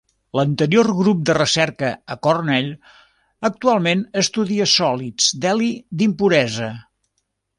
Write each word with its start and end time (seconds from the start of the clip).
L'anterior 0.37 0.87
grup 0.99 1.19
de 1.29 1.33
recerca 1.37 1.89
a 2.13 2.17
Cornell 2.27 2.71
actualment 3.51 4.01
estudia 4.23 4.69
sòlids 4.75 5.29
d'heli 5.43 5.71
d'impuresa. 6.01 6.75